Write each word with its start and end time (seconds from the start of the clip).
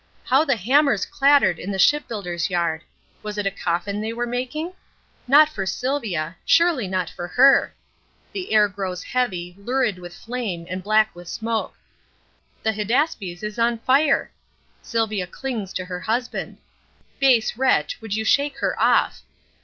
How 0.23 0.43
the 0.43 0.55
hammers 0.55 1.05
clattered 1.05 1.59
in 1.59 1.69
the 1.71 1.77
shipbuilder's 1.77 2.49
yard! 2.49 2.81
Was 3.21 3.37
it 3.37 3.45
a 3.45 3.51
coffin 3.51 4.01
they 4.01 4.13
were 4.13 4.25
making? 4.25 4.73
Not 5.27 5.47
for 5.47 5.63
Sylvia 5.67 6.35
surely 6.43 6.87
not 6.87 7.07
for 7.07 7.27
her! 7.27 7.75
The 8.33 8.51
air 8.51 8.67
grows 8.67 9.03
heavy, 9.03 9.55
lurid 9.59 9.99
with 9.99 10.17
flame, 10.17 10.65
and 10.71 10.81
black 10.81 11.15
with 11.15 11.27
smoke. 11.27 11.75
The 12.63 12.73
Hydaspes 12.73 13.43
is 13.43 13.59
on 13.59 13.77
fire! 13.77 14.31
Sylvia 14.81 15.27
clings 15.27 15.71
to 15.73 15.85
her 15.85 15.99
husband. 15.99 16.57
Base 17.19 17.55
wretch, 17.55 18.01
would 18.01 18.15
you 18.15 18.25
shake 18.25 18.57
her 18.57 18.81
off! 18.81 19.21